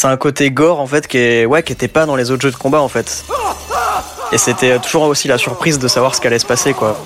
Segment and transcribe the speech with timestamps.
[0.00, 2.52] C'est un côté gore en fait qui est ouais qui pas dans les autres jeux
[2.52, 3.24] de combat en fait.
[4.30, 7.04] Et c'était toujours aussi la surprise de savoir ce qu'allait se passer quoi.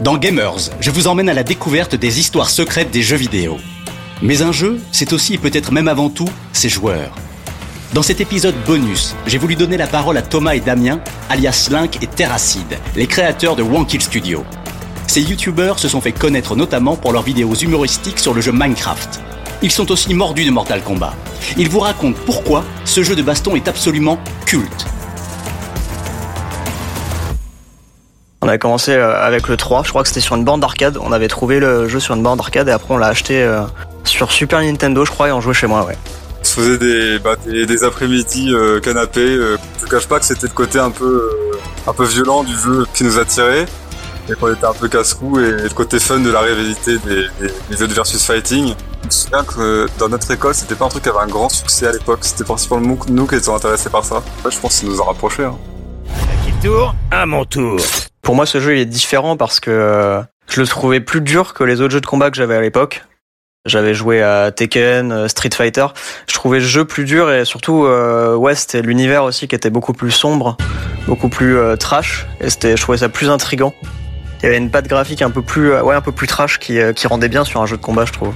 [0.00, 3.58] Dans Gamers, je vous emmène à la découverte des histoires secrètes des jeux vidéo.
[4.22, 7.14] Mais un jeu, c'est aussi et peut-être même avant tout ses joueurs.
[7.92, 10.98] Dans cet épisode bonus, j'ai voulu donner la parole à Thomas et Damien,
[11.30, 14.44] alias Link et Terracid, les créateurs de One Kill Studio.
[15.06, 19.20] Ces youtubeurs se sont fait connaître notamment pour leurs vidéos humoristiques sur le jeu Minecraft.
[19.62, 21.14] Ils sont aussi mordus de Mortal Kombat.
[21.56, 24.86] Ils vous racontent pourquoi ce jeu de baston est absolument culte.
[28.42, 30.98] On avait commencé euh, avec le 3, je crois que c'était sur une bande d'arcade.
[31.00, 33.62] On avait trouvé le jeu sur une bande d'arcade et après on l'a acheté euh,
[34.04, 35.96] sur Super Nintendo, je crois, et on jouait chez moi, ouais.
[36.40, 39.20] On se faisait des, bah, des, des après-midi euh, canapé.
[39.20, 42.44] Euh, je te cache pas que c'était le côté un peu, euh, un peu violent
[42.44, 43.66] du jeu qui nous attirait.
[44.28, 47.52] Et qu'on était un peu casse-cou et le côté fun de la rivalité des, des,
[47.70, 48.74] des jeux de versus fighting.
[49.02, 51.48] Je me souviens que dans notre école, c'était pas un truc qui avait un grand
[51.48, 52.18] succès à l'époque.
[52.22, 54.16] C'était principalement nous qui étions intéressés par ça.
[54.44, 55.44] Ouais, je pense que ça nous a rapprochés.
[55.44, 55.56] Hein.
[56.44, 56.94] Qui tour?
[57.12, 57.78] À mon tour.
[58.22, 61.54] Pour moi, ce jeu il est différent parce que euh, je le trouvais plus dur
[61.54, 63.04] que les autres jeux de combat que j'avais à l'époque.
[63.64, 65.86] J'avais joué à Tekken, euh, Street Fighter.
[66.28, 69.70] Je trouvais le jeu plus dur et surtout, euh, ouais, c'était l'univers aussi qui était
[69.70, 70.56] beaucoup plus sombre,
[71.06, 72.26] beaucoup plus euh, trash.
[72.40, 73.74] Et c'était, je trouvais ça plus intrigant.
[74.40, 76.58] Il y avait une patte graphique un peu plus, euh, ouais, un peu plus trash
[76.58, 78.34] qui, euh, qui rendait bien sur un jeu de combat, je trouve.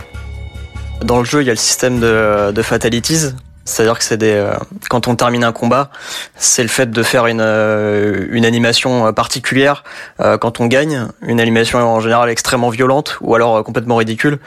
[1.03, 3.33] Dans le jeu, il y a le système de, de fatalities.
[3.65, 4.55] C'est-à-dire que c'est des, euh,
[4.89, 5.91] quand on termine un combat,
[6.35, 9.85] c'est le fait de faire une, euh, une animation particulière
[10.21, 14.39] euh, quand on gagne, une animation en général extrêmement violente ou alors complètement ridicule.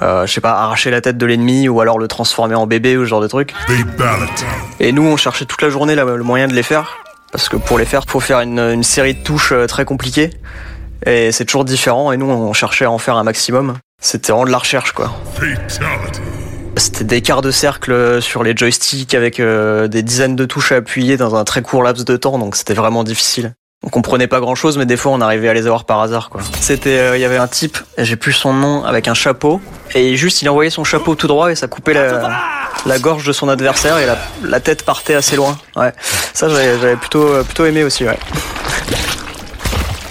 [0.00, 3.02] Je sais pas, arracher la tête de l'ennemi ou alors le transformer en bébé ou
[3.02, 3.52] ce genre de truc.
[4.80, 6.96] Et nous, on cherchait toute la journée là, le moyen de les faire.
[7.30, 10.30] Parce que pour les faire, faut faire une, une série de touches très compliquées.
[11.06, 12.12] Et c'est toujours différent.
[12.12, 13.74] Et nous, on cherchait à en faire un maximum.
[14.00, 15.12] C'était vraiment de la recherche, quoi.
[16.76, 20.76] C'était des quarts de cercle sur les joysticks avec euh, des dizaines de touches à
[20.76, 22.38] appuyer dans un très court laps de temps.
[22.38, 23.52] Donc c'était vraiment difficile.
[23.84, 26.30] On comprenait pas grand chose, mais des fois on arrivait à les avoir par hasard,
[26.30, 26.40] quoi.
[26.60, 29.60] C'était, euh, il y avait un type, j'ai plus son nom, avec un chapeau.
[29.94, 32.30] Et juste, il envoyait son chapeau tout droit et ça coupait la,
[32.86, 35.58] la gorge de son adversaire et la, la tête partait assez loin.
[35.76, 35.92] Ouais.
[36.32, 38.18] Ça, j'avais j'avais plutôt, euh, plutôt aimé aussi, ouais.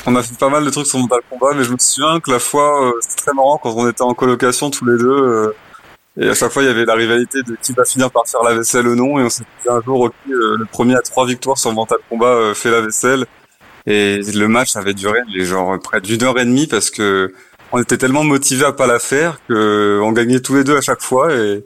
[0.07, 2.31] On a fait pas mal de trucs sur Mortal Kombat, mais je me souviens que
[2.31, 5.09] la fois, euh, c'était très marrant quand on était en colocation tous les deux.
[5.09, 5.55] euh,
[6.19, 8.43] et à chaque fois, il y avait la rivalité de qui va finir par faire
[8.43, 9.17] la vaisselle ou non.
[9.19, 11.99] Et on s'est dit un jour, ok, euh, le premier à trois victoires sur Mortal
[12.09, 13.25] Kombat euh, fait la vaisselle.
[13.87, 17.33] Et le match avait duré les genre près d'une heure et demie parce que
[17.71, 20.81] on était tellement motivés à pas la faire que on gagnait tous les deux à
[20.81, 21.31] chaque fois.
[21.33, 21.63] Et,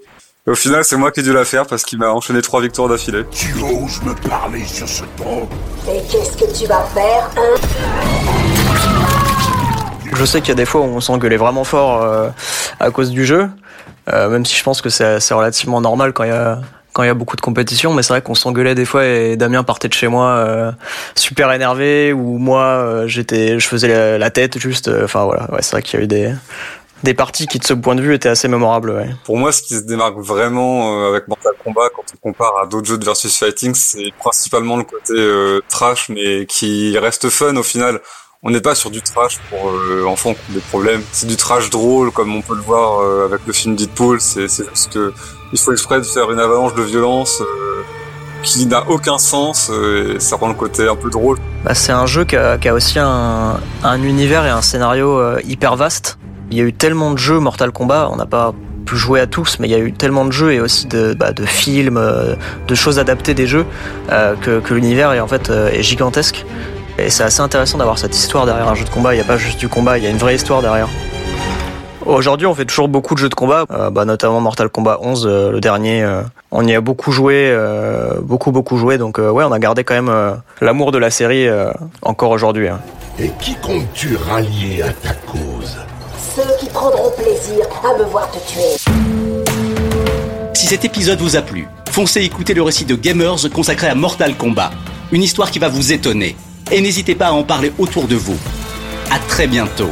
[0.48, 2.62] et au final, c'est moi qui ai dû la faire parce qu'il m'a enchaîné trois
[2.62, 3.24] victoires d'affilée.
[3.32, 5.50] Tu oses me parler sur ce ton?
[5.92, 7.60] Et qu'est-ce que tu vas faire, hein?
[10.16, 12.30] Je sais qu'il y a des fois où on s'engueulait vraiment fort euh,
[12.80, 13.50] à cause du jeu,
[14.12, 16.60] euh, même si je pense que c'est relativement normal quand il y a
[16.96, 19.36] quand il y a beaucoup de compétition, mais c'est vrai qu'on s'engueulait des fois et
[19.36, 20.72] Damien partait de chez moi euh,
[21.16, 25.62] super énervé ou moi euh, j'étais je faisais la, tête juste euh, enfin voilà, ouais,
[25.62, 26.34] c'est vrai qu'il y a eu des
[27.04, 29.10] des parties qui de ce point de vue étaient assez mémorables, ouais.
[29.26, 32.66] Pour moi, ce qui se démarque vraiment euh, avec Mortal Kombat quand on compare à
[32.66, 37.64] d'autres jeux de versus fighting, c'est principalement le côté trash, mais qui reste fun au
[37.64, 38.00] final.
[38.48, 41.02] On n'est pas sur du trash pour euh, enfants qui ont des problèmes.
[41.12, 44.22] C'est du trash drôle, comme on peut le voir euh, avec le film Deadpool.
[44.22, 45.14] C'est juste que
[45.52, 47.82] il faut exprès de faire une avalanche de violence euh,
[48.44, 49.72] qui n'a aucun sens.
[49.72, 51.40] et ça rend le côté un peu drôle.
[51.64, 56.20] Bah, c'est un jeu qui a, aussi un, un univers et un scénario hyper vaste.
[56.52, 58.54] Il y a eu tellement de jeux Mortal Kombat, on n'a pas
[58.86, 61.16] pu jouer à tous, mais il y a eu tellement de jeux et aussi de,
[61.16, 62.00] bah, films,
[62.68, 63.66] de choses adaptées des jeux,
[64.08, 65.52] que, l'univers est en fait
[65.82, 66.46] gigantesque.
[66.98, 69.14] Et c'est assez intéressant d'avoir cette histoire derrière un jeu de combat.
[69.14, 70.88] Il n'y a pas juste du combat, il y a une vraie histoire derrière.
[72.06, 75.26] Aujourd'hui, on fait toujours beaucoup de jeux de combat, euh, bah, notamment Mortal Kombat 11,
[75.28, 76.04] euh, le dernier.
[76.04, 78.98] euh, on y a beaucoup joué, euh, beaucoup beaucoup joué.
[79.00, 81.72] Donc euh, ouais, on a gardé quand même euh, l'amour de la série euh,
[82.04, 82.68] encore aujourd'hui.
[82.70, 82.80] hein.
[83.20, 85.78] Et qui comptes-tu rallier à ta cause
[86.36, 88.78] Ceux qui prendront plaisir à me voir te tuer.
[90.54, 94.36] Si cet épisode vous a plu, foncez écouter le récit de Gamers consacré à Mortal
[94.38, 94.70] Kombat.
[95.12, 96.36] Une histoire qui va vous étonner.
[96.72, 98.38] Et n'hésitez pas à en parler autour de vous.
[99.12, 99.92] À très bientôt